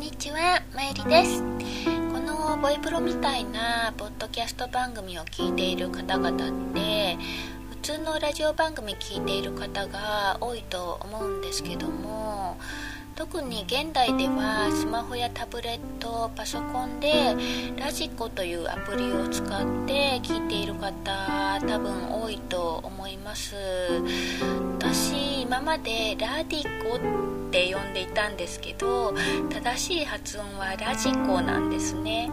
[0.00, 1.42] にちはまゆりです。
[1.42, 7.18] このボイプロみたいなポッドキャスト番組を聞いている方々って
[7.68, 12.29] 普通のラジオ番組聞いている方が多いと思うんですけども
[13.20, 17.36] 特に現代ではスマホやタブレットパソコンで
[17.76, 19.46] ラジコというアプリを使っ
[19.86, 23.54] て聞いている方多分多いと思います。
[24.78, 29.12] 私今までラディコって呼んでいたんですけど
[29.50, 32.30] 正しい発音はラジコなんですね。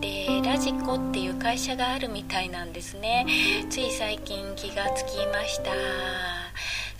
[0.00, 3.26] でラジコっていう会社があるみたいなんですね。
[3.68, 6.39] つい最近気がつきました。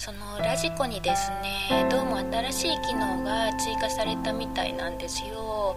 [0.01, 5.77] そのラジコにですねどうも新しい機能が追加されたみたいなんですよ。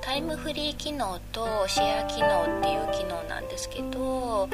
[0.00, 4.48] タイムフリー機能とシェア機能っていう機能なんですけど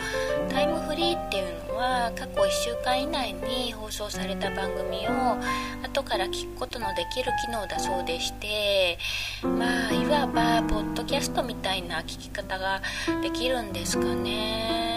[0.49, 5.37] タイムフリーっていうのは過去1週間以内に放送された番組を
[5.85, 8.97] 後から聞くことのできる機能だそうでして
[9.43, 12.81] まあいわばポッドキャストみたいな聞き方が
[13.21, 14.92] できるんですかね。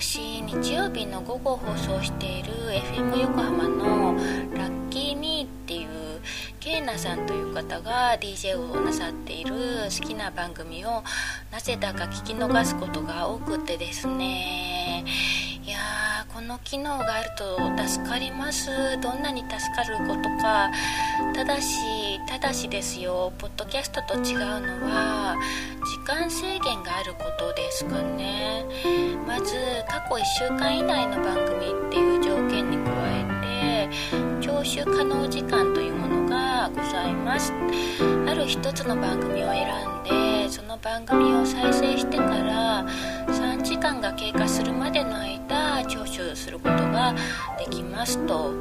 [0.00, 4.14] 私日曜日の午後放送している FM 横浜の
[4.58, 6.20] 「ラッキーミー」っていう
[6.58, 11.04] ケイナさんという方が DJ をなさっている好きな番組を
[11.52, 15.04] なぜだか聞き逃すことが多くてですね
[16.34, 18.68] この機能があると助かります。
[19.00, 20.68] どんなに助かることか
[21.32, 23.32] ただしただしですよ。
[23.38, 25.36] ポッドキャストと違うのは
[25.84, 28.64] 時間制限があることですかね。
[29.24, 29.54] まず
[29.88, 33.88] 過去1週間以内の番組っていう条件に加え
[34.40, 37.52] て聴取可能時間というものがございます。
[38.26, 40.02] ある一つの番組を選ん
[40.42, 42.84] でその番組を再生してから
[43.28, 45.33] 3時間が経過するまでの間
[45.86, 47.14] 聴取することが
[47.58, 48.52] できますと。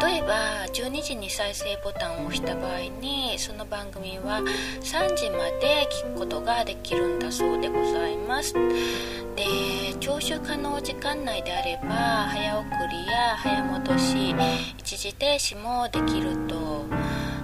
[0.00, 4.40] 例えば12時に再生ボタンを押した場合にその番組は
[4.80, 8.54] 3時まで聞くことができるんだそうでございます。
[8.54, 11.88] で聴取可能時間内であれば
[12.28, 14.34] 早送りや早戻し
[14.78, 16.86] 一時停止もできると。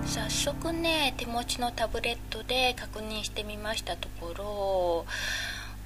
[0.07, 5.07] 早速ね手持ちのタブレットで確認してみましたところ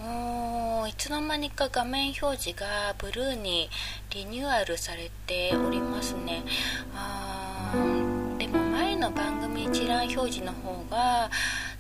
[0.00, 3.68] もういつの間にか画面表示がブルーに
[4.14, 6.42] リニューアルされておりますね。
[6.94, 7.72] あ
[8.38, 11.30] でも前の番組一覧表示の方が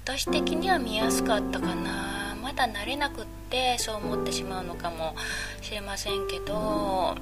[0.04, 2.36] 私的には見やすかったかな。
[2.42, 5.14] まだ慣れなくってそう思ってしまうのかも
[5.62, 7.16] しれませんけど。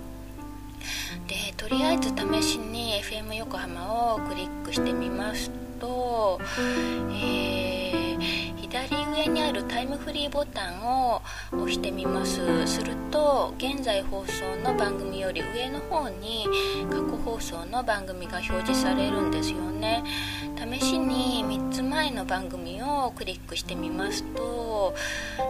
[1.27, 5.51] でとりあえず試しに FM 横浜をクリックしてみます
[5.81, 6.41] と、
[7.11, 7.98] えー、
[9.13, 12.67] 上にあるタイムフリーボタンを押してみます。
[12.67, 16.47] すると現在放送の番組より上の方に
[16.91, 20.05] 過去放送の番組が表示されるんですよね。
[20.57, 24.95] 試しに3つ前の番組をクリックしてみますと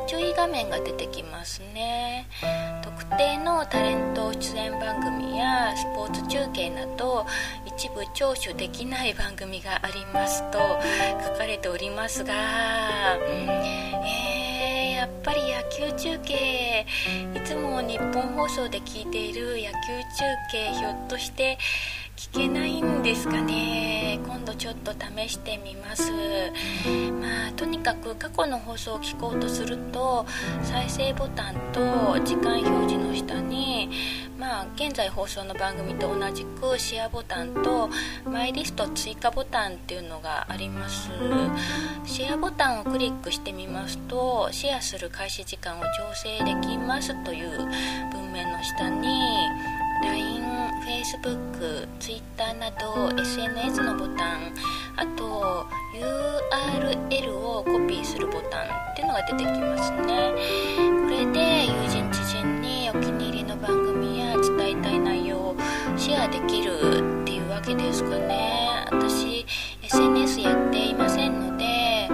[0.07, 2.29] 注意画面が出てきますね。
[2.83, 7.27] 特定のタレント出演番組やスポーツ中継など
[7.79, 12.35] 一部聴取できない番組がありますと書かれておりますが
[13.25, 16.85] えー、やっぱり野球中継
[17.37, 19.71] いつも日本放送で聞いている野球中
[20.51, 21.57] 継ひょっとして
[22.17, 24.19] 聞けないんですかね。
[24.27, 26.11] 今度ちょっと試してみます。
[26.11, 30.27] まあとにかく過去の放送を聞こうとすると
[30.65, 31.81] 再生ボタンと
[32.25, 33.68] 時間表示の下に
[34.75, 37.89] 現在放送の番組と同じくシェアボタンと
[38.25, 41.11] マイリスト追加ボタンっていうのがあります。
[42.05, 47.69] シェアボタンをクリックしてみますとシェアする開始時間を調整できますという
[48.13, 49.09] 文面の下に
[50.03, 50.43] LINE、
[50.87, 54.55] Facebook、Twitter など SNS のボタン
[54.97, 60.68] あと URL をコピーするボタンっていうのが出てきますね。
[66.41, 68.87] できるっていうわけですかね。
[68.93, 69.45] 私
[69.83, 72.09] SNS やっていませんので、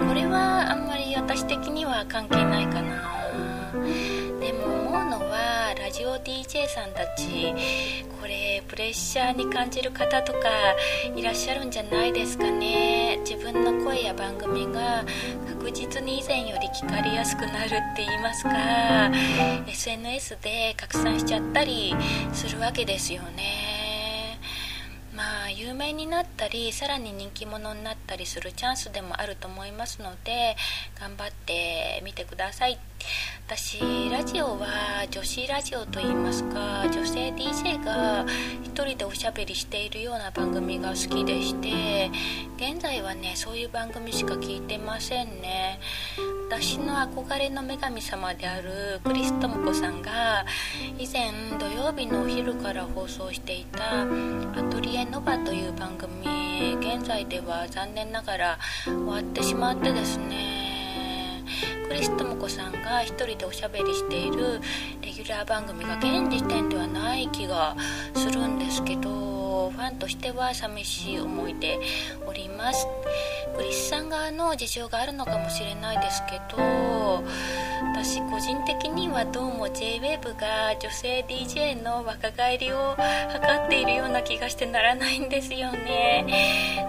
[0.00, 3.00] うん、これはあんまり私的には関係ないかな。
[4.40, 7.54] でも思うのはラジオ DJ さんたち
[8.20, 10.38] これプレッシャーに感じる方とか
[11.14, 13.20] いらっしゃるんじゃないですかね。
[13.20, 15.04] 自分の声や番組が
[15.72, 18.50] 実に以前より聞かれやすくなるって言いますか。
[19.66, 21.94] SNS で拡散しちゃったり
[22.32, 24.38] するわけですよね。
[25.14, 30.56] まあ有名になったりさらに人気者になったりするチャンスでもあると思いますので
[30.98, 32.78] 頑張ってみてください
[33.46, 42.10] 私ラジオは女子ラジオといいますか女性 DJ が1人でおしゃべりしているような番組が好きでして
[42.56, 45.80] 現在はねそういう番組しか聞いてませんね。
[46.48, 50.44] 私の憧れの女神様であるクリストムコさんが
[50.98, 54.02] 以前土曜日のお昼から放送していた
[54.54, 60.61] 「アトリエノバ」という番組現在では残念ながら終わってしまってですね
[61.88, 64.60] クリス智子さんが1人でおしゃべりしている
[65.00, 67.76] レギュラー番組が現時点ではない気が
[68.14, 68.21] す。
[69.82, 71.76] ファンとしては寂しい思いで
[72.24, 72.86] おります。
[73.56, 77.22] クリスさん側の事情があるのかもしれないですけど
[77.92, 86.24] 私個人的にはどうも JWAVE が女性 DJ の若返りを図っているような気がしてならないんですよね。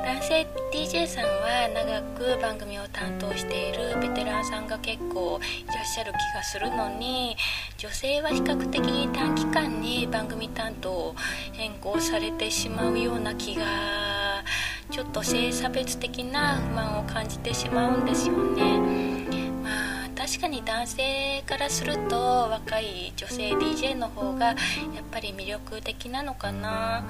[0.05, 7.35] 男性 DJ さんは長く番組を担当しているベテランさんが結構いらっしゃる気がするのに
[7.83, 11.15] 女性は比較的短期間に番組担当を
[11.51, 13.65] 変更されてしまうような気が
[14.89, 19.12] ちょっと性差別的な不満を感じてしまうんですよね。
[20.33, 24.55] 確かに男性からすると若い女性 DJ の方がやっ
[25.11, 27.05] ぱり魅力的なのかな。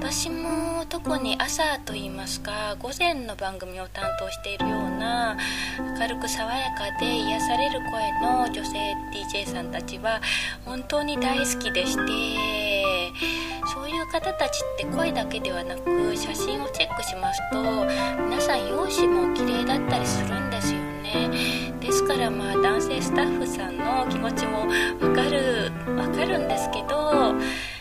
[0.00, 5.36] 私も特に朝といいますか午前の番組を担当しているような
[6.00, 8.92] 明るく爽やかで癒される声の女性
[9.32, 10.20] DJ さんたちは
[10.64, 12.02] 本当に大好きでして
[13.72, 17.62] そういう方たちって声だけではなく写真をチェックしますと
[18.24, 20.57] 皆さん容姿も綺麗だったりするんです
[23.08, 24.66] スタッフさんの気持ちも
[25.00, 27.34] 分かる分かるんですけど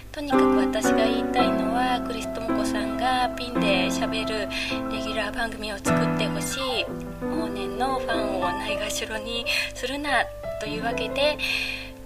[0.09, 4.47] とにかく私が言いたいのはクリストモコさんがピンでしゃべる
[4.89, 6.85] レギュラー番組を作ってほしい
[7.21, 9.45] 往年のファンをないがしろに
[9.75, 10.23] するな
[10.61, 11.37] というわけで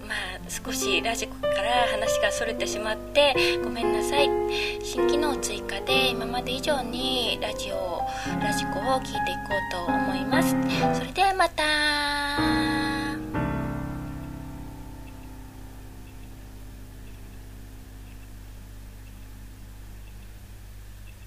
[0.08, 4.28] まあ少しラジコから話がそれてしまってごめんなさい。
[4.82, 8.02] 新機能追加で今まで以上にラジオ
[8.42, 9.12] ラジコを聞いてい
[9.48, 10.56] こうと思います。
[10.98, 12.81] それではまた。